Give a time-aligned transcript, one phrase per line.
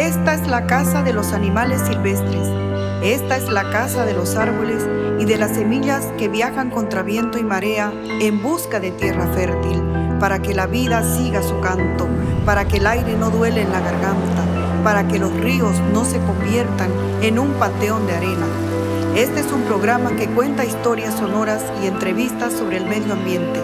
[0.00, 2.48] Esta es la casa de los animales silvestres.
[3.02, 4.88] Esta es la casa de los árboles
[5.18, 9.82] y de las semillas que viajan contra viento y marea en busca de tierra fértil,
[10.18, 12.08] para que la vida siga su canto,
[12.46, 14.42] para que el aire no duele en la garganta,
[14.82, 16.90] para que los ríos no se conviertan
[17.20, 18.46] en un panteón de arena.
[19.14, 23.60] Este es un programa que cuenta historias sonoras y entrevistas sobre el medio ambiente.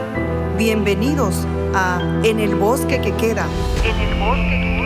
[0.58, 3.46] Bienvenidos a En el bosque que queda.
[3.82, 4.85] En el bosque que queda.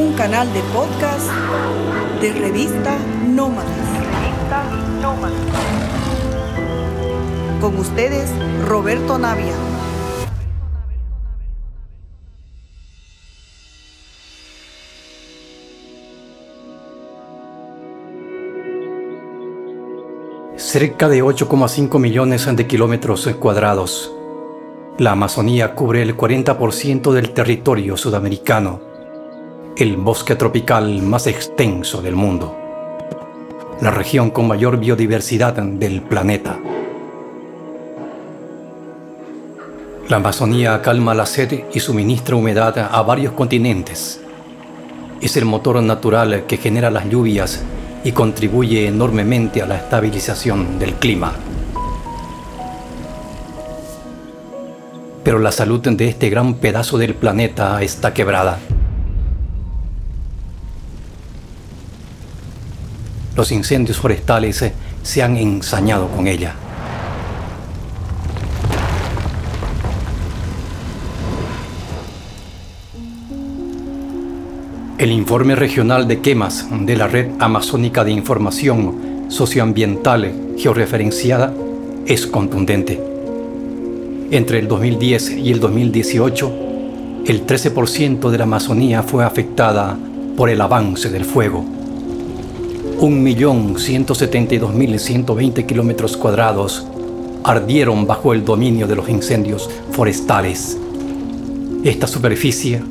[0.00, 1.28] Un canal de podcast
[2.22, 3.70] de revista Nómadas.
[3.98, 4.64] Revista
[5.02, 5.38] Nómadas.
[7.60, 8.30] Con ustedes,
[8.66, 9.52] Roberto Navia.
[20.56, 24.14] cerca de 8,5 millones de kilómetros cuadrados.
[24.96, 28.89] La Amazonía cubre el 40% del territorio sudamericano,
[29.76, 32.56] el bosque tropical más extenso del mundo,
[33.80, 36.58] la región con mayor biodiversidad del planeta.
[40.08, 44.20] La Amazonía calma la sed y suministra humedad a varios continentes.
[45.20, 47.62] Es el motor natural que genera las lluvias
[48.02, 51.32] y contribuye enormemente a la estabilización del clima.
[55.22, 58.58] Pero la salud de este gran pedazo del planeta está quebrada.
[63.36, 64.64] Los incendios forestales
[65.02, 66.54] se han ensañado con ella.
[75.00, 81.54] El informe regional de quemas de la Red Amazónica de Información Socioambiental Georreferenciada
[82.04, 83.00] es contundente.
[84.30, 86.52] Entre el 2010 y el 2018,
[87.24, 89.96] el 13% de la Amazonía fue afectada
[90.36, 91.79] por el avance del fuego.
[93.00, 96.86] 1.172.120 kilómetros cuadrados
[97.44, 100.76] ardieron bajo el dominio de los incendios forestales.
[101.82, 102.82] Esta superficie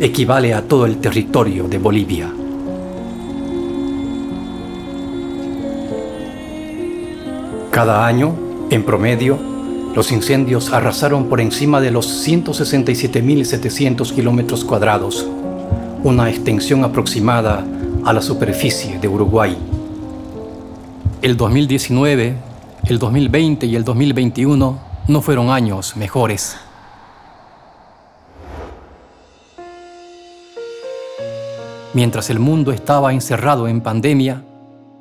[0.00, 2.30] equivale a todo el territorio de Bolivia.
[7.70, 8.36] Cada año,
[8.68, 9.38] en promedio,
[9.96, 15.26] los incendios arrasaron por encima de los 167.700 kilómetros cuadrados,
[16.02, 17.64] una extensión aproximada
[18.04, 19.56] a la superficie de Uruguay.
[21.22, 22.36] El 2019,
[22.86, 24.78] el 2020 y el 2021
[25.08, 26.58] no fueron años mejores.
[31.94, 34.44] Mientras el mundo estaba encerrado en pandemia,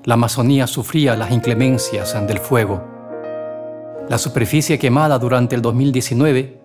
[0.06, 2.82] la Amazonía sufría las inclemencias del fuego.
[4.08, 6.62] La superficie quemada durante el 2019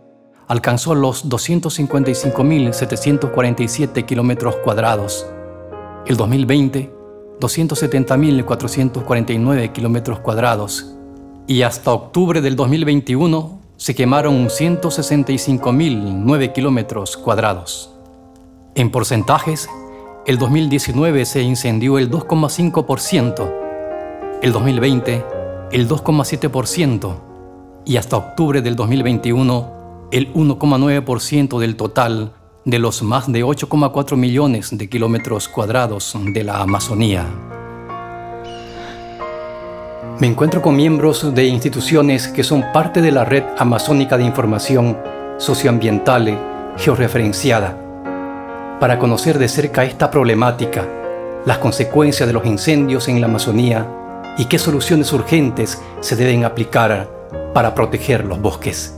[0.46, 5.26] alcanzó los 255.747 kilómetros cuadrados.
[6.08, 6.92] El 2020,
[7.38, 10.94] 270.449 kilómetros cuadrados.
[11.46, 17.92] Y hasta octubre del 2021 se quemaron 165.009 kilómetros cuadrados.
[18.74, 19.68] En porcentajes,
[20.26, 23.52] el 2019 se incendió el 2,5%,
[24.40, 25.24] el 2020
[25.72, 27.16] el 2,7%
[27.84, 32.32] y hasta octubre del 2021 el 1,9% del total
[32.68, 37.24] de los más de 8,4 millones de kilómetros cuadrados de la Amazonía.
[40.20, 44.98] Me encuentro con miembros de instituciones que son parte de la Red Amazónica de Información
[45.38, 46.38] Socioambiental
[46.76, 47.74] Georreferenciada
[48.78, 50.86] para conocer de cerca esta problemática,
[51.46, 53.88] las consecuencias de los incendios en la Amazonía
[54.36, 57.08] y qué soluciones urgentes se deben aplicar
[57.54, 58.97] para proteger los bosques.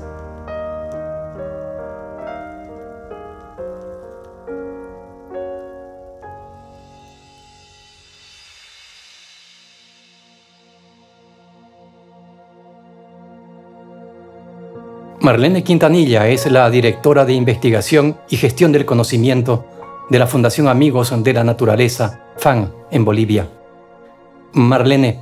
[15.22, 19.66] Marlene Quintanilla es la directora de investigación y gestión del conocimiento
[20.08, 23.46] de la Fundación Amigos de la Naturaleza, FAN, en Bolivia.
[24.54, 25.20] Marlene,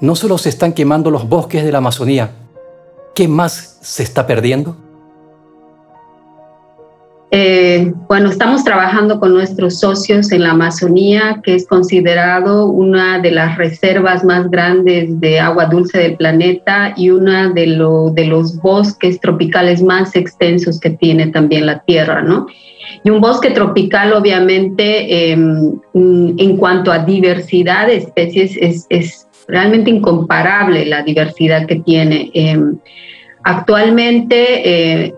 [0.00, 2.32] no solo se están quemando los bosques de la Amazonía,
[3.14, 4.76] ¿qué más se está perdiendo?
[7.30, 13.30] Eh, bueno, estamos trabajando con nuestros socios en la Amazonía, que es considerado una de
[13.30, 17.66] las reservas más grandes de agua dulce del planeta y una de,
[18.14, 22.46] de los bosques tropicales más extensos que tiene también la Tierra, ¿no?
[23.04, 29.90] Y un bosque tropical, obviamente, em, en cuanto a diversidad de especies, es, es, realmente
[29.90, 32.30] incomparable la diversidad que tiene.
[32.34, 32.78] Em,
[33.44, 35.14] actualmente, eh,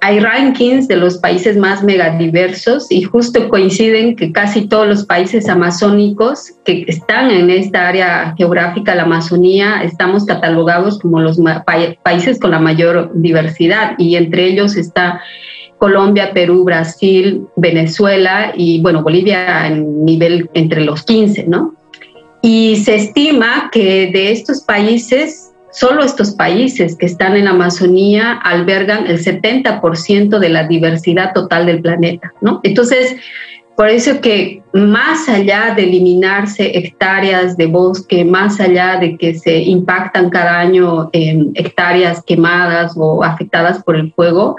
[0.00, 5.48] hay rankings de los países más megadiversos y justo coinciden que casi todos los países
[5.48, 11.38] amazónicos que están en esta área geográfica, la Amazonía, estamos catalogados como los
[12.02, 15.20] países con la mayor diversidad y entre ellos está
[15.78, 21.74] Colombia, Perú, Brasil, Venezuela y bueno, Bolivia en nivel entre los 15, ¿no?
[22.40, 28.32] Y se estima que de estos países Solo estos países que están en la Amazonía
[28.32, 32.60] albergan el 70% de la diversidad total del planeta, ¿no?
[32.62, 33.16] Entonces,
[33.76, 39.58] por eso que más allá de eliminarse hectáreas de bosque, más allá de que se
[39.58, 44.56] impactan cada año en hectáreas quemadas o afectadas por el fuego,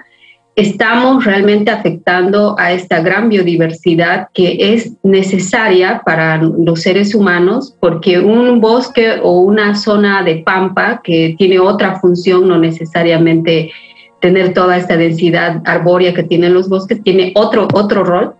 [0.59, 8.19] estamos realmente afectando a esta gran biodiversidad que es necesaria para los seres humanos, porque
[8.19, 13.71] un bosque o una zona de pampa que tiene otra función, no necesariamente
[14.19, 18.33] tener toda esta densidad arbórea que tienen los bosques, tiene otro, otro rol,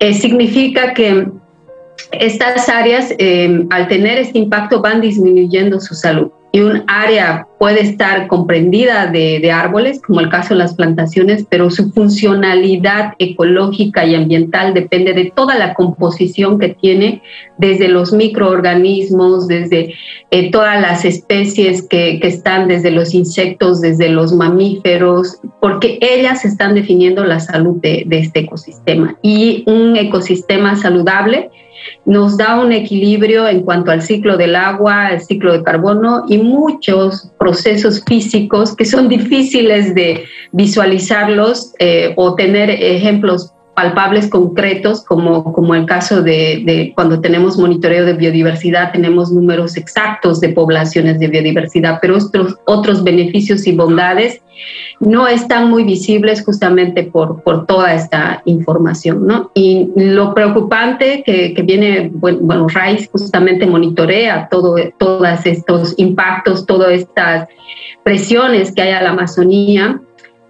[0.00, 1.28] eh, significa que
[2.10, 7.80] estas áreas, eh, al tener este impacto, van disminuyendo su salud y un área puede
[7.80, 14.14] estar comprendida de, árboles, como el caso de las plantaciones, pero su funcionalidad ecológica y
[14.14, 17.22] ambiental depende de toda la composición que tiene,
[17.58, 19.94] desde los microorganismos, desde
[20.30, 26.76] eh, todas las especies que, están, desde los insectos, desde los mamíferos, porque ellas están
[26.76, 29.18] definiendo la salud de este ecosistema.
[29.22, 31.50] Y un ecosistema saludable
[32.04, 36.38] nos da un equilibrio en cuanto al ciclo del agua, el ciclo de carbono y
[36.38, 45.52] muchos procesos físicos que son difíciles de visualizarlos eh, o tener ejemplos palpables concretos, como,
[45.52, 51.28] como el caso de, cuando tenemos monitoreo de biodiversidad, tenemos números exactos de poblaciones de
[51.28, 54.40] biodiversidad, pero otros, otros beneficios y bondades
[55.00, 59.26] no están muy visibles justamente por, por toda esta información.
[59.26, 59.50] ¿no?
[59.54, 66.64] Y lo preocupante que, que viene, bueno, bueno, RAIS justamente monitorea todo, todos estos impactos,
[66.64, 67.48] todas estas
[68.04, 70.00] presiones que hay a la Amazonía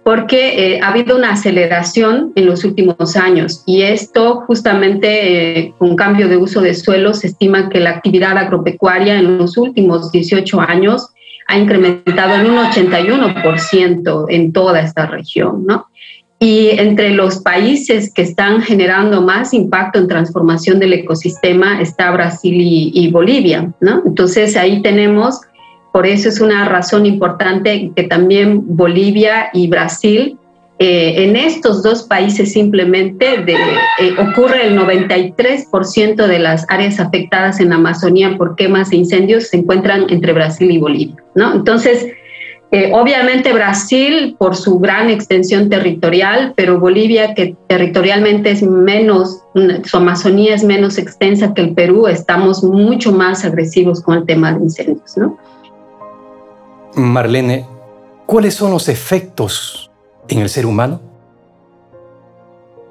[0.05, 5.95] porque eh, ha habido una aceleración en los últimos años y esto justamente eh, con
[5.95, 10.61] cambio de uso de suelo se estima que la actividad agropecuaria en los últimos 18
[10.61, 11.09] años
[11.47, 15.87] ha incrementado en un 81% en toda esta región, ¿no?
[16.37, 22.53] Y entre los países que están generando más impacto en transformación del ecosistema está Brasil
[22.53, 24.03] y, y Bolivia, ¿no?
[24.05, 25.41] Entonces ahí tenemos
[25.95, 30.37] por eso es una razón importante que también Bolivia y Brasil,
[30.77, 37.61] eh, en estos dos países simplemente de, eh, ocurre el 93% de las áreas afectadas
[37.61, 41.15] en la Amazonía por quemas e incendios se encuentran entre Brasil y Bolivia.
[41.33, 41.53] ¿no?
[41.53, 42.07] Entonces,
[42.71, 49.43] eh, obviamente Brasil por su gran extensión territorial, pero Bolivia que territorialmente es menos,
[49.85, 54.51] su Amazonía es menos extensa que el Perú, estamos mucho más agresivos con el tema
[54.51, 55.15] de incendios.
[55.15, 55.37] ¿no?
[56.95, 57.65] Marlene,
[58.25, 59.91] ¿cuáles son los efectos
[60.27, 61.01] en el ser humano?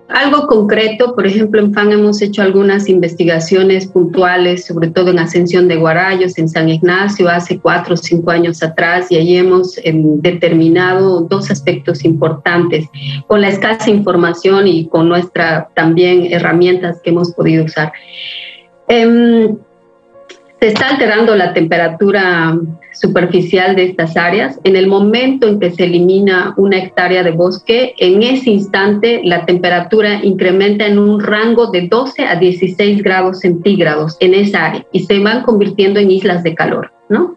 [0.08, 5.66] Algo concreto, por ejemplo, en FAN hemos hecho algunas investigaciones puntuales, sobre todo en Ascensión
[5.66, 10.20] de Guarayos, en San Ignacio, hace cuatro o cinco años atrás, y ahí hemos em,
[10.20, 12.86] determinado dos aspectos importantes
[13.26, 17.92] con la escasa información y con nuestras también herramientas que hemos podido usar.
[18.88, 19.56] Em,
[20.64, 22.58] se está alterando la temperatura
[22.94, 24.58] superficial de estas áreas.
[24.64, 29.44] En el momento en que se elimina una hectárea de bosque, en ese instante la
[29.44, 35.00] temperatura incrementa en un rango de 12 a 16 grados centígrados en esa área y
[35.00, 37.36] se van convirtiendo en islas de calor, ¿no?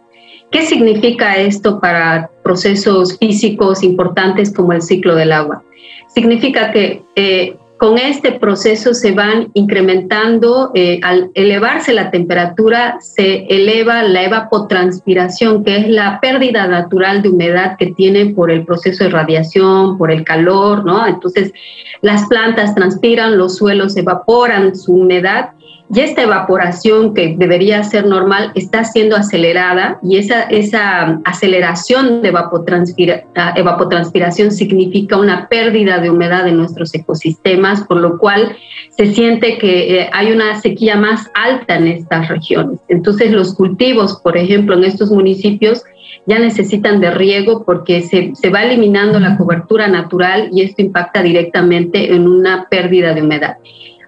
[0.50, 5.66] ¿Qué significa esto para procesos físicos importantes como el ciclo del agua?
[6.08, 13.46] Significa que eh, con este proceso se van incrementando, eh, al elevarse la temperatura, se
[13.50, 19.04] eleva la evapotranspiración, que es la pérdida natural de humedad que tienen por el proceso
[19.04, 21.06] de radiación, por el calor, ¿no?
[21.06, 21.54] Entonces,
[22.02, 25.52] las plantas transpiran, los suelos evaporan su humedad
[25.94, 32.28] y esta evaporación que debería ser normal está siendo acelerada y esa, esa aceleración de
[32.28, 38.58] evapotranspiración significa una pérdida de humedad en nuestros ecosistemas, por lo cual
[38.98, 42.82] se siente que eh, hay una sequía más alta en estas regiones.
[42.90, 45.84] Entonces los cultivos, por ejemplo, en estos municipios,
[46.26, 51.24] ya necesitan de riego porque se, se, va eliminando la cobertura natural y esto impacta
[51.24, 53.56] directamente en una pérdida de humedad.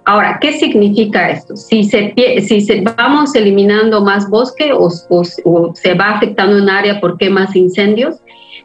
[0.09, 1.55] Ahora, ¿qué significa esto?
[1.55, 2.15] Si, se,
[2.97, 8.15] vamos eliminando más bosque o, se va afectando un área por quemas incendios,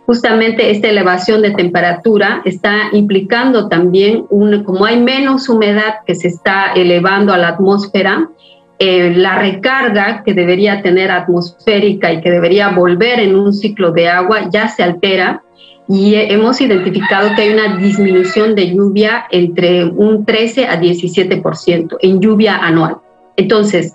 [0.07, 6.29] justamente esta elevación de temperatura está implicando también, un, como hay menos humedad que se
[6.29, 8.31] está elevando a la atmósfera,
[8.79, 14.09] eh, la recarga que debería tener atmosférica y que debería volver en un ciclo de
[14.09, 15.44] agua ya se altera
[15.89, 22.21] y hemos identificado que hay una disminución de lluvia entre un 13 a 17% en
[22.21, 22.97] lluvia anual.
[23.37, 23.95] Entonces,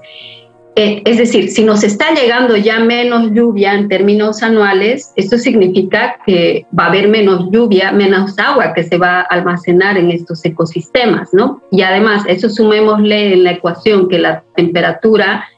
[0.76, 6.18] eh, es decir, si nos está llegando ya menos lluvia en términos anuales, esto significa
[6.26, 10.46] que va a haber menos lluvia, menos agua que se va a almacenar en estos
[10.46, 11.62] ecosistemas, ¿no?
[11.72, 15.50] Y además, eso sumémosle en la ecuación que la temperatura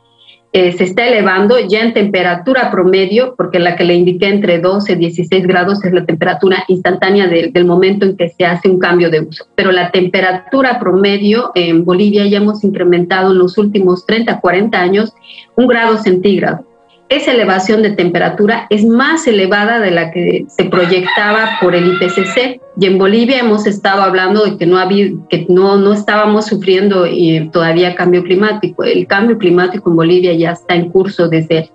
[0.53, 4.93] eh, se está elevando ya en temperatura promedio, porque la que le indiqué entre 12
[4.93, 9.09] y 16 grados es la temperatura instantánea del momento en que se hace un cambio
[9.09, 9.45] de uso.
[9.55, 15.13] Pero la temperatura promedio en Bolivia ya hemos incrementado en los últimos 30, 40 años
[15.55, 16.65] un grado centígrado
[17.11, 22.61] esa elevación de temperatura es más elevada de la que se proyectaba por el IPCC.
[22.79, 27.05] Y en Bolivia hemos estado hablando de que no, había, que no, no estábamos sufriendo
[27.51, 28.85] todavía cambio climático.
[28.85, 31.69] El cambio climático en Bolivia ya está en curso desde,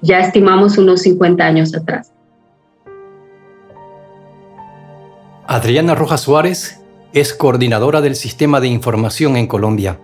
[0.00, 2.12] ya estimamos, unos 50 años atrás.
[5.46, 10.00] Adriana Rojas Suárez es coordinadora del Sistema de Información en Colombia.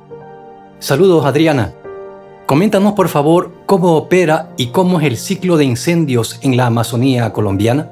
[0.79, 1.75] Saludos, Adriana.
[2.49, 7.31] Coméntanos por favor cómo opera y cómo es el ciclo de incendios en la Amazonía
[7.31, 7.90] colombiana.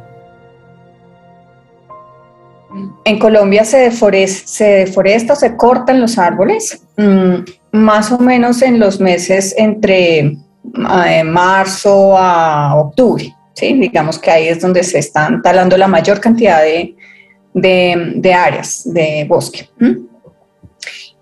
[3.04, 7.34] En Colombia se deforesta, se, cortan los árboles, mm,
[7.72, 13.36] más o menos en los meses entre eh, marzo a octubre.
[13.52, 13.74] ¿sí?
[13.74, 19.68] Digamos que ahí es donde se están talando la mayor cantidad de, áreas de bosque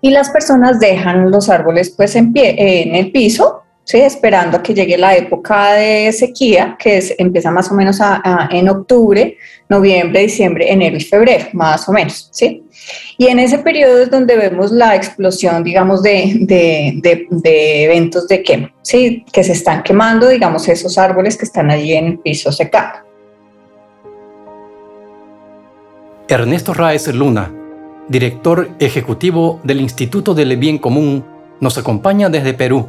[0.05, 4.01] y las personas dejan los árboles pues en, pie, en el piso, ¿sí?
[4.01, 7.97] esperando a que llegue la época de sequía, que es, empieza más o menos
[8.51, 9.35] en octubre,
[9.67, 12.29] noviembre, diciembre, enero y febrero, más o menos.
[12.31, 12.63] ¿sí?
[13.17, 18.43] Y en ese periodo es donde vemos la explosión, digamos, de, de, de, eventos de
[18.43, 19.25] quema, ¿sí?
[19.33, 22.99] que se están quemando, digamos, esos árboles que están allí en el piso secado.
[26.27, 27.54] Ernesto Raez Luna
[28.07, 31.23] director ejecutivo del Instituto del Bien Común,
[31.59, 32.87] nos acompaña desde Perú.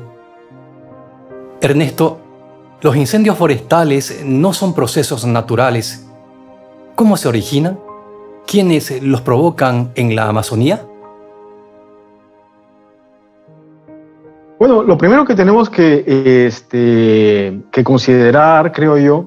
[1.61, 2.18] Ernesto,
[2.82, 6.06] los incendios forestales no son procesos naturales.
[6.94, 7.78] ¿Cómo se originan?
[8.46, 10.85] ¿Quiénes los provocan en la Amazonía?
[14.58, 19.26] Bueno, lo primero que tenemos que, este, que considerar, creo yo,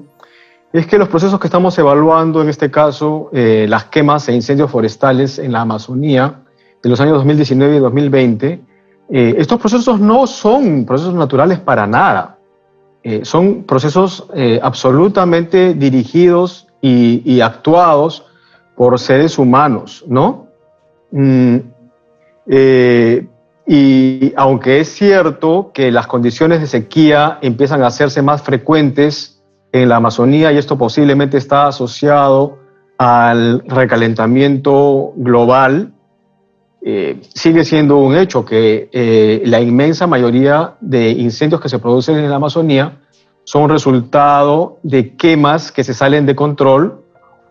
[0.72, 4.70] es que los procesos que estamos evaluando, en este caso, eh, las quemas e incendios
[4.70, 6.42] forestales en la Amazonía
[6.80, 8.60] de los años 2019 y 2020,
[9.10, 12.38] eh, estos procesos no son procesos naturales para nada.
[13.02, 14.26] Eh, son procesos
[14.62, 18.26] absolutamente dirigidos y, actuados
[18.76, 20.46] por seres humanos, ¿no?
[21.10, 21.56] Mm,
[23.66, 29.39] y aunque es cierto que las condiciones de sequía empiezan a hacerse más frecuentes
[29.72, 32.58] en la Amazonía y esto posiblemente está asociado
[32.98, 35.92] al recalentamiento global,
[36.82, 42.16] eh, sigue siendo un hecho que eh, la inmensa mayoría de incendios que se producen
[42.16, 43.00] en la Amazonía
[43.44, 47.02] son resultado de quemas que se salen de control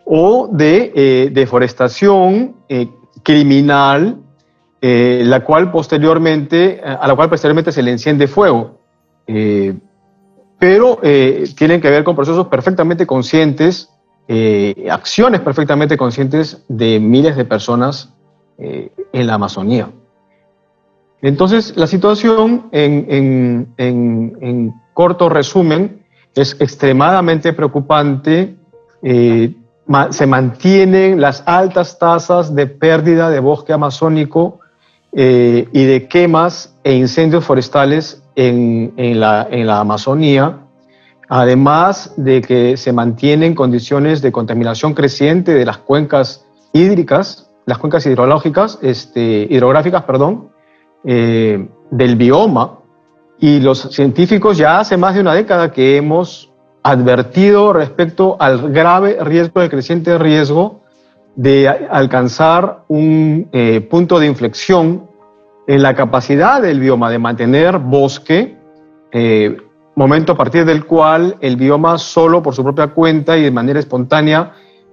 [0.04, 2.56] o de eh, deforestación
[3.22, 4.18] criminal,
[4.80, 8.78] la cual posteriormente, a la cual posteriormente se le enciende fuego
[10.60, 13.88] pero eh, tienen que ver con procesos perfectamente conscientes,
[14.28, 18.12] eh, acciones perfectamente conscientes de miles de personas
[18.58, 19.90] eh, en la Amazonía.
[21.22, 23.74] Entonces, la situación, en,
[24.92, 28.56] corto resumen, es extremadamente preocupante.
[29.02, 34.60] se mantienen las altas tasas de pérdida de bosque amazónico
[35.12, 40.60] y de quemas e incendios forestales en, la, en la Amazonía,
[41.28, 48.04] además de que se mantienen condiciones de contaminación creciente de las cuencas hídricas, las cuencas
[48.06, 50.50] hidrológicas, este, hidrográficas, perdón,
[51.04, 52.78] eh, del bioma.
[53.38, 59.18] Y los científicos ya hace más de una década que hemos advertido respecto al grave
[59.22, 60.80] riesgo, de creciente riesgo
[61.36, 65.09] de alcanzar un eh, punto de inflexión
[65.66, 68.56] en la capacidad del bioma de mantener bosque,
[69.12, 69.56] eh,
[69.94, 73.78] momento a partir del cual el bioma solo por su propia cuenta y de manera
[73.78, 74.52] espontánea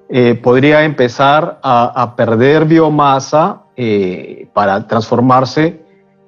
[0.09, 5.81] eh, podría empezar a, perder biomasa eh, para transformarse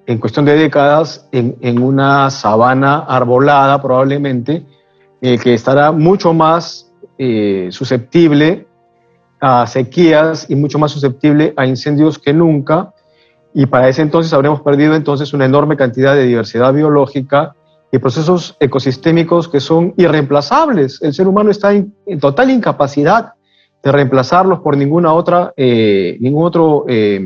[0.05, 4.65] en cuestión de décadas en, una sabana arbolada probablemente,
[5.21, 6.91] que estará mucho más
[7.69, 8.65] susceptible
[9.39, 12.93] a sequías y mucho más susceptible a incendios que nunca.
[13.53, 17.55] Y para ese entonces habremos perdido entonces una enorme cantidad de diversidad biológica
[17.91, 21.01] y procesos ecosistémicos que son irreemplazables.
[21.01, 23.33] El ser humano está en, total incapacidad
[23.81, 27.19] de reemplazarlos por ninguna otra, eh, otro, eh,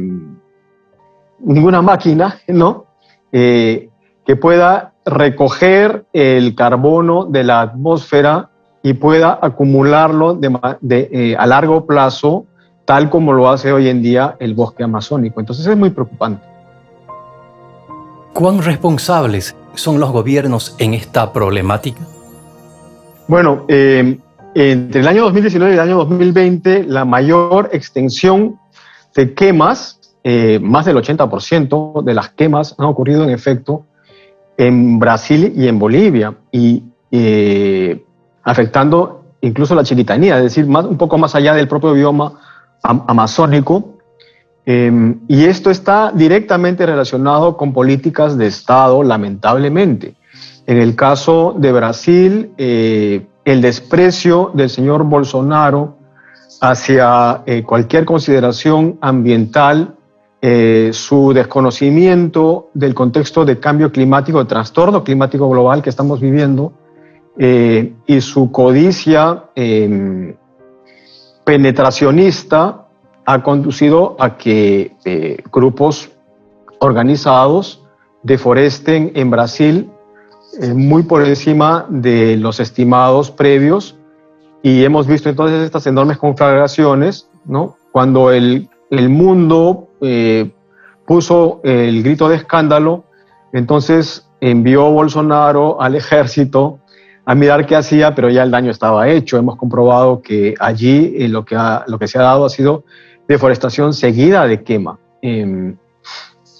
[1.40, 2.86] ninguna máquina, ¿no?
[3.32, 3.90] Eh,
[4.26, 8.50] que pueda recoger el carbono de la atmósfera
[8.82, 12.46] y pueda acumularlo de, a largo plazo,
[12.86, 15.40] tal como lo hace hoy en día el bosque amazónico.
[15.40, 16.46] Entonces es muy preocupante.
[18.34, 22.02] ¿Cuán responsables son los gobiernos en esta problemática?
[23.28, 24.18] Bueno, eh,
[24.56, 28.60] entre el año 2019 y el año 2020, la mayor extensión
[29.16, 33.86] de quemas, eh, más del 80% de las quemas han ocurrido en efecto
[34.58, 38.04] en Brasil y en Bolivia, y eh,
[38.44, 42.34] afectando incluso la chiquitanía, es decir, más, un poco más allá del propio bioma
[42.84, 43.94] amazónico,
[44.66, 50.16] Em, y esto está directamente relacionado con políticas de Estado, lamentablemente.
[50.66, 55.98] En el caso de Brasil, eh, el desprecio del señor Bolsonaro
[56.62, 59.96] hacia eh, cualquier consideración ambiental,
[60.42, 66.74] eh, su desconocimiento del contexto de cambio climático, de trastorno climático global que estamos viviendo,
[67.36, 70.36] y su codicia em,
[71.44, 72.88] penetracionista
[73.26, 76.12] ha conducido a que eh, grupos
[76.80, 77.84] organizados
[78.22, 79.90] deforesten en Brasil
[80.62, 83.98] eh, muy por encima de los estimados previos
[84.62, 87.76] y hemos visto entonces estas enormes conflagraciones, ¿no?
[87.92, 90.52] Cuando el, el mundo eh,
[91.06, 93.04] puso el grito de escándalo,
[93.52, 96.80] entonces envió Bolsonaro al ejército
[97.26, 99.38] a mirar qué hacía, pero ya el daño estaba hecho.
[99.38, 102.84] Hemos comprobado que allí lo, que lo que se ha dado ha sido
[103.28, 105.00] deforestación seguida de quema.
[105.22, 105.78] Em,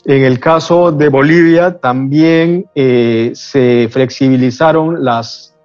[0.06, 5.56] en el caso de Bolivia también eh, se flexibilizaron las,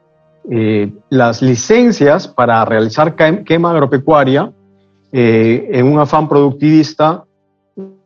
[0.50, 4.52] eh, las licencias para realizar quema agropecuaria
[5.10, 7.24] eh, en un afán productivista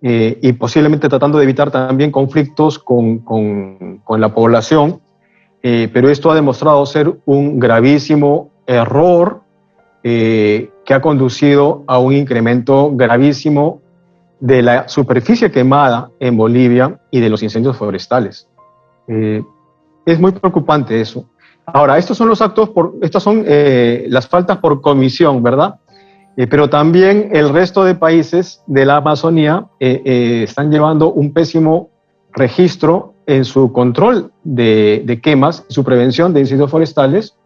[0.04, 5.01] y posiblemente tratando de evitar también conflictos con, con, con la población.
[5.62, 9.42] Pero esto ha demostrado ser un gravísimo error
[10.02, 13.80] que ha conducido a un incremento gravísimo
[14.42, 18.48] de la superficie quemada en Bolivia y de los incendios forestales.
[19.06, 19.40] Eh,
[20.04, 21.26] es muy preocupante eso.
[21.64, 22.70] Ahora, estos son los actos,
[23.02, 25.76] estas son eh, las faltas por comisión, ¿verdad?
[26.36, 31.90] Eh, pero también el resto de países de la Amazonía están llevando un pésimo
[32.32, 37.36] registro en su control de, de quemas, su prevención de incendios forestales.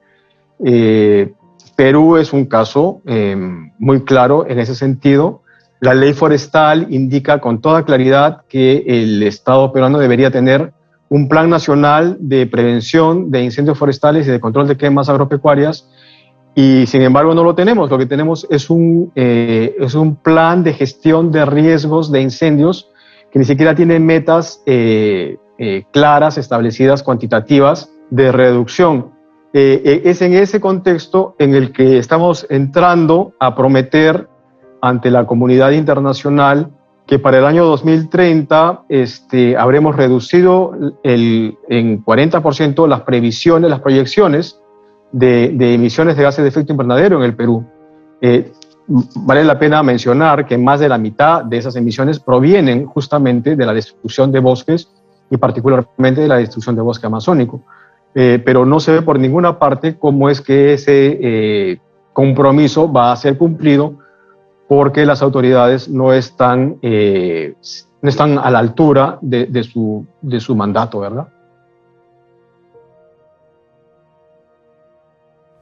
[1.76, 5.42] Perú es un caso em, muy claro en ese sentido.
[5.80, 10.72] La ley forestal indica con toda claridad que el Estado peruano debería tener
[11.10, 15.88] un plan nacional de prevención de incendios forestales y de control de quemas agropecuarias
[16.54, 17.90] y sin embargo no lo tenemos.
[17.90, 22.88] Lo que tenemos es un, eh, es un plan de gestión de riesgos de incendios
[23.30, 29.12] que ni siquiera tiene metas eh, eh, claras, establecidas, cuantitativas de reducción.
[29.52, 34.28] Eh, eh, es en ese contexto en el que estamos entrando a prometer
[34.82, 36.70] ante la comunidad internacional
[37.06, 40.72] que para el año 2030 este, habremos reducido
[41.04, 44.60] el, en 40% las previsiones, las proyecciones
[45.12, 47.64] de, emisiones de gases de efecto invernadero en el Perú.
[48.20, 48.52] Eh,
[48.88, 53.66] vale la pena mencionar que más de la mitad de esas emisiones provienen justamente de
[53.66, 54.90] la destrucción de bosques
[55.30, 57.60] y particularmente de la destrucción de bosque amazónico.
[58.14, 61.78] Eh, pero no se ve por ninguna parte cómo es que ese eh,
[62.12, 63.94] compromiso va a ser cumplido
[64.68, 67.54] porque las autoridades no están, eh,
[68.00, 71.28] no están a la altura de, su, de su mandato, ¿verdad?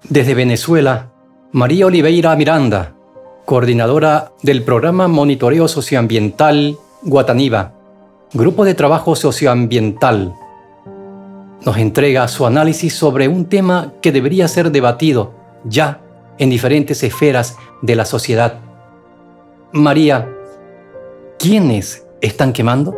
[0.09, 1.11] Desde Venezuela,
[1.53, 2.95] María Oliveira Miranda,
[3.45, 7.74] coordinadora del programa Monitoreo Socioambiental Guataniva,
[8.37, 10.35] Grupo de Trabajo Socioambiental
[11.65, 16.01] nos entrega su análisis sobre un tema que debería ser debatido ya
[16.39, 18.59] en diferentes esferas de la sociedad.
[19.71, 20.29] María,
[21.39, 22.97] ¿quiénes están quemando?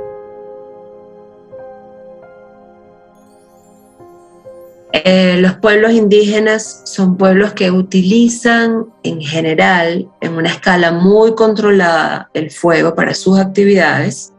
[4.95, 12.31] Eh, los pueblos indígenas son pueblos que utilizan en general, en una escala muy controlada,
[12.33, 14.33] el fuego para sus actividades.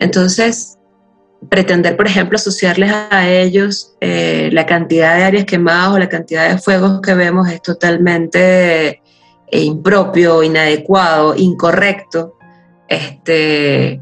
[0.00, 0.78] Entonces,
[1.48, 6.48] pretender, por ejemplo, asociarles a ellos eh, la cantidad de áreas quemadas o la cantidad
[6.48, 9.00] de fuegos que vemos es totalmente eh,
[9.62, 12.34] impropio, inadecuado, incorrecto.
[12.88, 14.00] Este,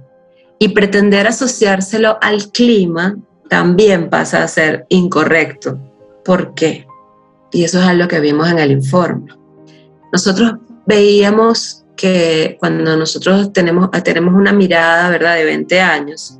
[0.59, 3.17] y pretender asociárselo al clima
[3.49, 5.79] también pasa a ser incorrecto.
[6.25, 6.87] ¿Por qué?
[7.53, 9.33] Y eso es algo que vimos en el informe.
[10.13, 10.55] Nosotros
[10.87, 16.39] veíamos que cuando nosotros tenemos, tenemos una mirada, ¿verdad?, de 20 años,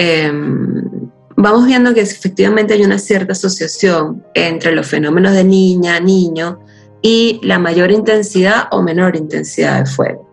[0.00, 6.60] Em, vamos viendo que efectivamente hay una cierta asociación entre los fenómenos de niña, niño
[7.02, 10.30] y la mayor intensidad o menor intensidad de fuego.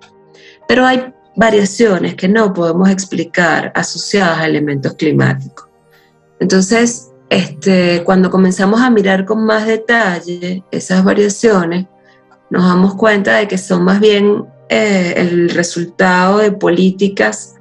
[0.67, 5.67] Pero hay variaciones que no podemos explicar asociadas a elementos climáticos.
[6.39, 11.87] Entonces, este, cuando comenzamos a mirar con más detalle esas variaciones,
[12.51, 17.55] nos damos cuenta de que son más bien eh, el resultado de políticas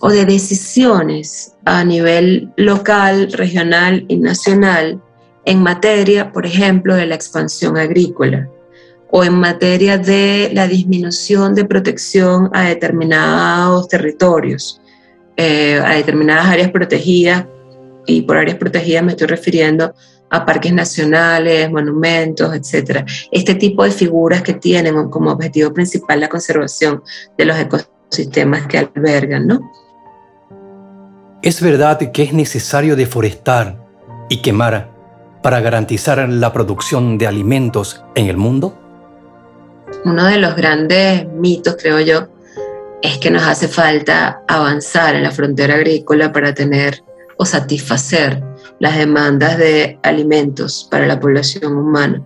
[0.00, 5.00] o de decisiones a nivel local, regional y nacional
[5.44, 8.48] en materia, por ejemplo, de la expansión agrícola
[9.10, 14.80] o en materia de la disminución de protección a determinados territorios,
[15.36, 17.46] eh, a determinadas áreas protegidas,
[18.06, 19.94] y por áreas protegidas me estoy refiriendo
[20.30, 23.04] a parques nacionales, monumentos, etc.
[23.30, 27.02] Este tipo de figuras que tienen como objetivo principal la conservación
[27.38, 29.60] de los ecosistemas que albergan, ¿no?
[31.42, 33.80] ¿Es verdad que es necesario deforestar
[34.28, 34.90] y quemar
[35.42, 38.76] para garantizar la producción de alimentos en el mundo?
[40.04, 42.28] Uno de los grandes mitos, creo yo,
[43.02, 47.04] es que nos hace falta avanzar en la frontera agrícola para tener
[47.36, 48.42] o satisfacer
[48.78, 52.22] las demandas de alimentos para la población humana.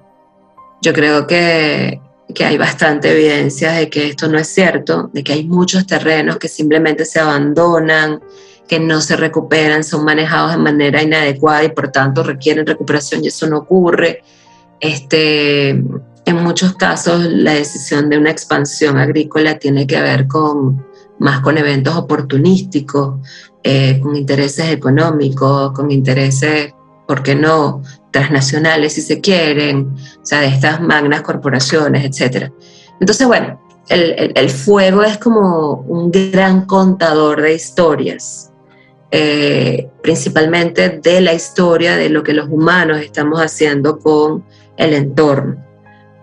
[0.83, 2.01] Yo creo que,
[2.35, 6.39] que hay bastante evidencia de que esto no es cierto, de que hay muchos terrenos
[6.39, 8.21] que simplemente se abandonan,
[8.67, 13.29] que no se recuperan, son manejados de manera inadecuada y por tanto requieren recuperación y
[13.29, 14.23] eso no ocurre.
[14.79, 20.87] Este, en muchos casos la decisión de una expansión agrícola tiene que ver con
[21.19, 23.21] más con eventos oportunísticos,
[23.63, 26.73] eh, con intereses económicos, con intereses,
[27.07, 32.51] ¿por qué no?, transnacionales si se quieren, o sea, de estas magnas corporaciones, etc.
[33.01, 38.51] Entonces, bueno, el, fuego es como un gran contador de historias
[39.13, 44.45] eh, principalmente de la historia de lo que los humanos estamos haciendo con
[44.77, 45.57] el entorno.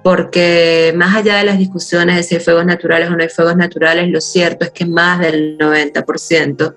[0.03, 3.57] Porque más allá de las discusiones de si hay fuegos naturales o no hay fuegos
[3.57, 6.75] naturales, lo cierto es que más del 90%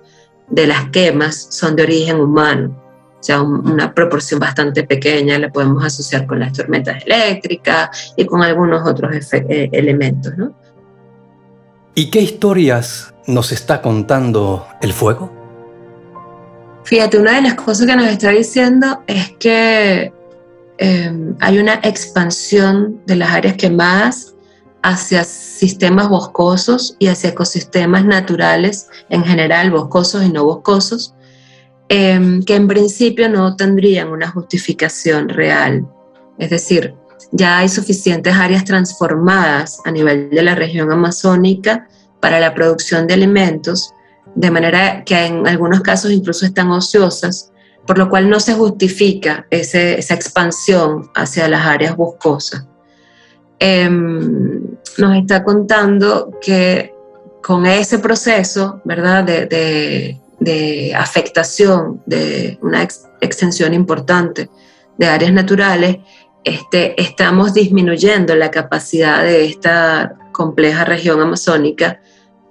[0.51, 2.77] de las quemas son de origen humano.
[3.19, 8.41] O sea, una proporción bastante pequeña la podemos asociar con las tormentas eléctricas y con
[8.41, 10.33] algunos otros eh, elementos.
[10.37, 10.53] ¿no?
[11.93, 15.31] ¿Y qué historias nos está contando el fuego?
[16.83, 20.11] Fíjate, una de las cosas que nos está diciendo es que
[20.79, 24.30] em, hay una expansión de las áreas quemadas
[24.83, 31.13] hacia sistemas boscosos y hacia ecosistemas naturales en general, boscosos y no boscosos,
[31.89, 35.85] em, que en principio no tendrían una justificación real.
[36.37, 36.95] Es decir,
[37.31, 41.87] ya hay suficientes áreas transformadas a nivel de la región amazónica
[42.19, 43.93] para la producción de alimentos
[44.35, 47.51] de manera que en algunos casos incluso están ociosas,
[47.85, 52.65] por lo cual no se justifica esa expansión hacia las áreas boscosas.
[53.63, 54.59] Em,
[54.97, 56.95] nos está contando que
[57.43, 60.17] con ese proceso, ¿verdad?, de,
[60.97, 62.81] afectación de una
[63.21, 64.49] extensión importante
[64.97, 65.97] de áreas naturales,
[66.43, 72.01] este, estamos disminuyendo la capacidad de esta compleja región amazónica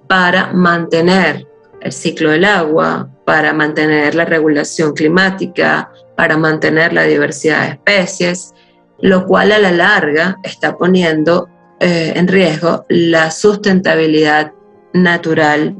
[0.07, 1.45] para mantener
[1.81, 8.53] el ciclo del agua, para mantener la regulación climática, para mantener la diversidad de especies,
[9.01, 14.51] lo cual a la larga está poniendo eh, en riesgo la sustentabilidad
[14.93, 15.75] natural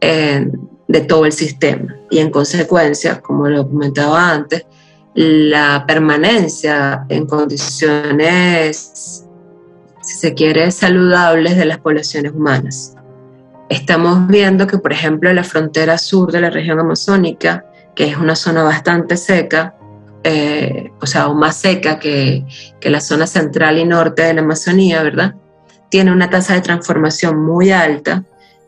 [0.00, 0.46] eh,
[0.88, 1.96] de todo el sistema.
[2.10, 4.66] Y en consecuencia, como lo comentaba antes,
[5.14, 9.24] la permanencia en condiciones,
[10.00, 12.94] si se quiere, saludables de las poblaciones humanas.
[13.68, 18.34] Estamos viendo que, por ejemplo, la frontera sur de la región amazónica, que es una
[18.34, 19.77] zona bastante seca,
[20.24, 22.44] eh, o sea, aún más seca que,
[22.80, 25.34] que, la zona central y norte de la Amazonía, ¿verdad?
[25.90, 28.24] Tiene una tasa de transformación muy alta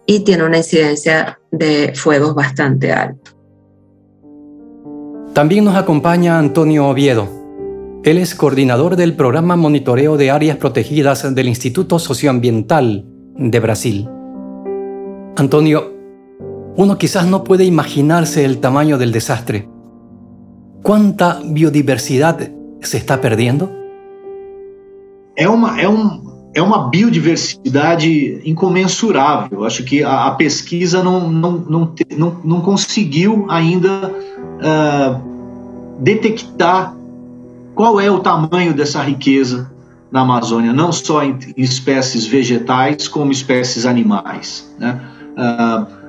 [0.07, 3.33] y tiene una incidencia de fuegos bastante alta.
[5.33, 7.29] También nos acompaña Antonio Oviedo.
[8.03, 13.05] Él es coordinador del programa Monitoreo de Áreas Protegidas del Instituto Socioambiental
[13.37, 14.09] de Brasil.
[15.37, 15.95] Antonio,
[16.77, 19.69] uno quizás no puede imaginarse el tamaño del desastre.
[20.83, 22.39] ¿Cuánta biodiversidad
[22.81, 23.69] se está perdiendo?
[25.37, 29.65] É uma, é um, é uma biodiversidade incomensurável.
[29.65, 35.21] Acho que a, pesquisa não, não, não, não, não conseguiu ainda uh,
[36.01, 36.95] detectar
[37.75, 39.71] qual é o tamanho dessa riqueza
[40.11, 44.69] na Amazônia, não só em, em espécies vegetais, como espécies animais.
[44.79, 45.01] Né?
[45.37, 46.00] Uh,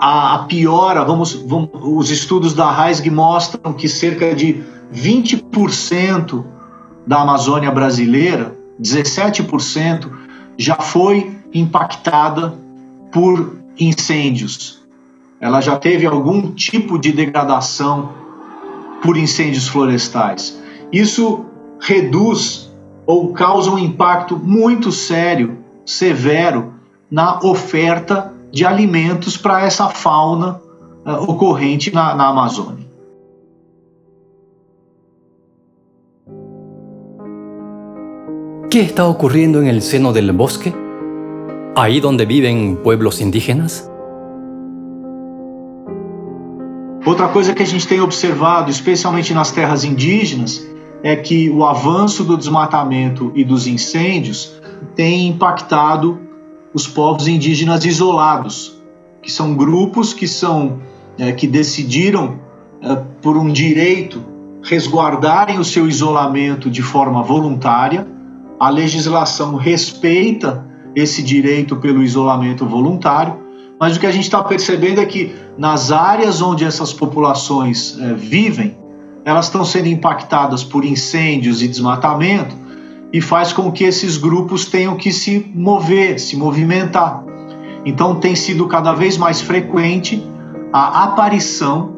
[0.00, 4.62] a, piora, vamos, vamos, os estudos da Heisg mostram que cerca de
[4.94, 6.42] 20%
[7.06, 10.10] da Amazônia brasileira, 17%,
[10.56, 12.54] já foi impactada
[13.12, 14.80] por incêndios.
[15.38, 18.10] Ela já teve algum tipo de degradação
[19.02, 20.58] por incêndios florestais.
[20.90, 21.44] Isso
[21.78, 22.70] reduz
[23.06, 26.74] ou causa um impacto muito sério, severo,
[27.10, 30.60] na oferta de alimentos para essa fauna
[31.06, 32.88] uh, ocorrente na, na Amazônia.
[38.70, 40.72] ¿Qué está ocurriendo en el seno del bosque?
[41.74, 43.90] ¿Ahí donde viven pueblos indígenas?
[47.04, 50.64] Outra coisa que a gente tem observado, especialmente nas terras indígenas,
[51.02, 54.60] é que o avanço do desmatamento e dos incêndios
[54.94, 56.20] tem impactado
[56.72, 58.80] os povos indígenas isolados,
[59.22, 60.80] que são grupos que são
[61.18, 62.38] é, que decidiram
[62.80, 64.24] é, por um direito
[64.62, 68.06] resguardarem o seu isolamento de forma voluntária.
[68.58, 73.38] A legislação respeita esse direito pelo isolamento voluntário,
[73.78, 78.12] mas o que a gente está percebendo é que nas áreas onde essas populações é,
[78.14, 78.76] vivem,
[79.24, 82.54] elas estão sendo impactadas por incêndios e desmatamento,
[83.12, 87.24] e faz com que esses grupos tenham que se mover, se movimentar.
[87.84, 90.22] Então tem sido cada vez mais frequente
[90.72, 91.94] a aparição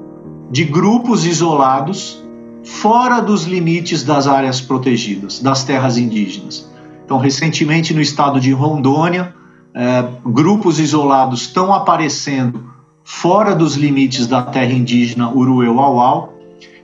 [0.51, 2.22] de grupos isolados
[2.64, 6.70] fora dos limites das áreas protegidas, das terras indígenas.
[7.05, 9.35] Então, recentemente no estado de Rondônia,
[9.75, 12.70] é, grupos isolados estão aparecendo
[13.03, 16.35] fora dos limites da terra indígena Urueu-Auau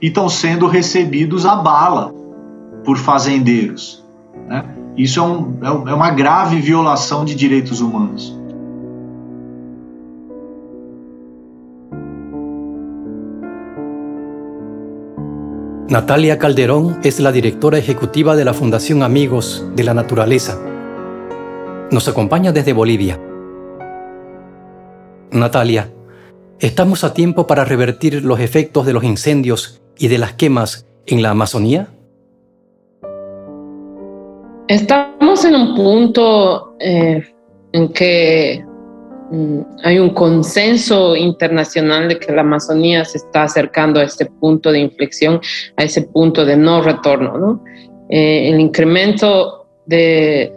[0.01, 2.13] e estão sendo recebidos a bala
[2.83, 4.03] por fazendeiros.
[4.47, 4.63] Né?
[4.97, 8.37] Isso é, um, é uma grave violação de direitos humanos.
[15.89, 20.59] Natalia Calderón es la directora ejecutiva de la Fundación Amigos de la Naturaleza.
[21.89, 23.19] Nos acompaña desde Bolivia.
[25.31, 25.91] Natalia,
[26.59, 31.23] ¿estamos a tiempo para revertir los efectos de los incendios y de las quemas en
[31.23, 31.87] la Amazonía?
[34.69, 37.23] Estamos en un punto eh,
[37.71, 38.63] en que
[39.31, 44.71] mm, hay un consenso internacional de que la Amazonía se está acercando a ese punto
[44.71, 45.41] de inflexión,
[45.75, 47.63] a ese punto de no retorno.
[48.09, 50.53] Eh, el incremento de,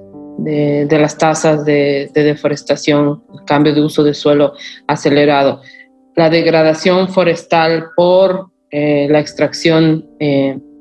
[0.91, 4.53] las tasas de, deforestación, el cambio de uso de suelo
[4.89, 5.63] acelerado,
[6.17, 10.07] la degradación forestal por eh, la extracción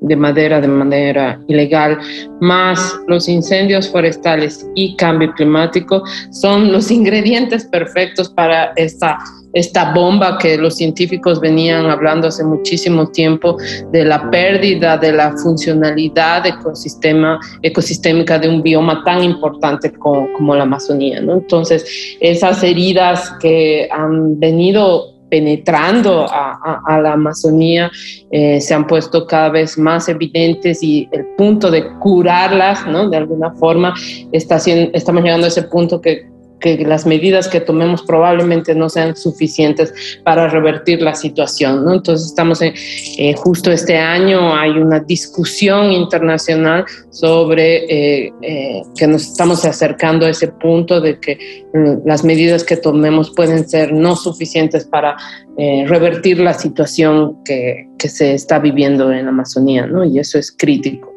[0.02, 1.98] de madera de manera ilegal,
[2.40, 9.18] más los incendios forestales y cambio climático son los ingredientes perfectos para esta,
[9.52, 13.56] esta bomba que los científicos venían hablando hace muchísimo tiempo
[13.92, 20.64] de la pérdida de la funcionalidad ecosistema, ecosistémica de un bioma tan importante como, la
[20.64, 21.20] Amazonía.
[21.20, 21.34] ¿no?
[21.34, 27.90] Entonces, esas heridas que han venido penetrando a, la Amazonía
[28.30, 33.08] eh, se han puesto cada vez más evidentes y el punto de curarlas, ¿no?
[33.08, 33.94] De alguna forma,
[34.30, 36.31] está estamos llegando a ese punto que
[36.62, 39.92] que las medidas que tomemos probablemente no sean suficientes
[40.24, 41.84] para revertir la situación.
[41.84, 41.94] ¿no?
[41.94, 42.72] Entonces estamos en,
[43.18, 50.24] eh, justo este año hay una discusión internacional sobre eh, eh, que nos estamos acercando
[50.24, 55.16] a ese punto de que mm, las medidas que tomemos pueden ser no suficientes para
[55.54, 60.04] revertir la situación que, se está viviendo en Amazonía, ¿no?
[60.04, 61.12] y eso es crítico.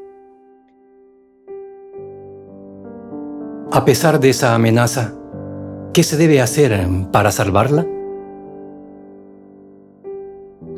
[3.72, 5.16] A pesar de esa amenaza,
[5.96, 6.78] ¿Qué se debe hacer
[7.14, 7.86] para salvarla?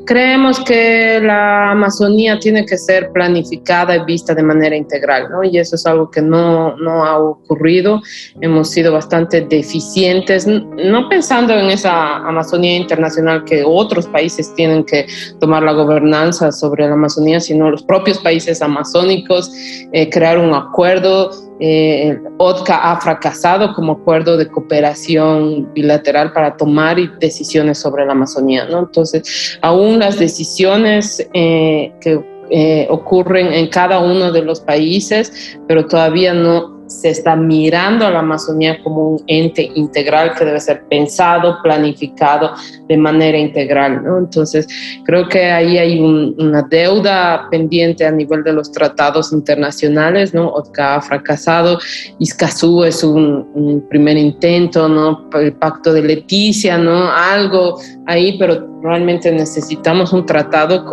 [0.05, 5.43] Creemos que la Amazonía tiene que ser planificada y vista de manera integral, ¿no?
[5.43, 7.99] Y eso es algo que no, no ha ocurrido.
[8.41, 15.07] Hemos sido bastante deficientes, no pensando en esa Amazonía internacional que otros países tienen que
[15.39, 19.51] tomar la gobernanza sobre la Amazonía, sino los propios países amazónicos,
[19.91, 26.97] eh, crear un acuerdo eh, OTCA ha fracasado como acuerdo de cooperación bilateral para tomar
[27.19, 28.65] decisiones sobre la Amazonía.
[28.65, 28.79] ¿no?
[28.79, 35.85] Entonces, aún las decisiones eh, que eh, ocurren en cada uno de los países, pero
[35.85, 40.83] todavía no se está mirando a la Amazonía como un ente integral que debe ser
[40.89, 42.51] pensado, planificado
[42.87, 44.03] de manera integral.
[44.03, 44.17] ¿no?
[44.17, 44.67] Entonces,
[45.05, 50.47] creo que ahí hay una deuda pendiente a nivel de los tratados internacionales, ¿no?
[50.49, 51.79] OTCA ha fracasado,
[52.19, 55.29] Iscazú es un, primer intento, ¿no?
[55.33, 57.09] El pacto de Leticia, ¿no?
[57.11, 60.85] Algo ahí, pero realmente necesitamos un tratado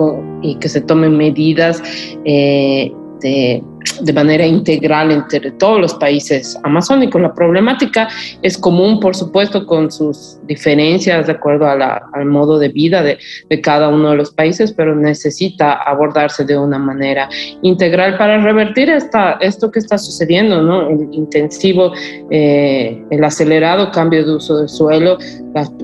[0.42, 1.82] y que se tomen medidas
[2.24, 3.62] eh, de
[4.00, 7.20] de manera integral entre todos los países amazónicos.
[7.20, 8.08] La problemática
[8.42, 13.18] es común, por supuesto, con sus diferencias de acuerdo al modo de vida de,
[13.62, 17.28] cada uno de los países, pero necesita abordarse de una manera
[17.62, 20.88] integral para revertir esta, esto que está sucediendo, ¿no?
[20.88, 21.92] el intensivo,
[22.30, 25.18] eh, el acelerado cambio de uso del suelo,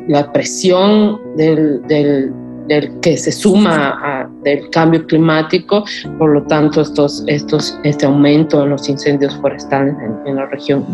[0.09, 2.33] la, presión del
[2.71, 5.85] del que se suma a, del cambio climático,
[6.19, 10.87] por lo tanto estos, estos, este aumento en los incendios forestales en, en la región.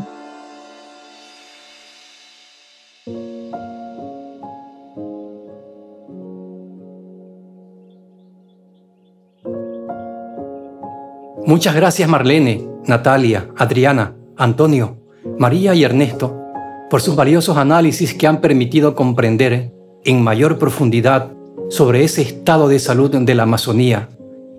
[11.45, 14.97] Muchas gracias Marlene, Natalia, Adriana, Antonio,
[15.39, 16.41] María y Ernesto
[16.89, 21.36] por sus valiosos análisis que han permitido comprender en mayor profundidad
[21.71, 24.09] sobre ese estado de salud de la Amazonía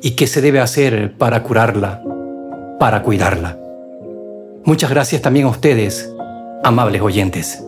[0.02, 2.04] y qué se debe hacer para curarla,
[2.80, 3.58] para cuidarla.
[4.64, 6.12] Muchas gracias también a ustedes,
[6.64, 7.67] amables oyentes.